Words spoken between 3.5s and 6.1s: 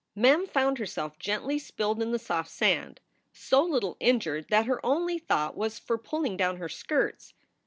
little injured that her only thought was for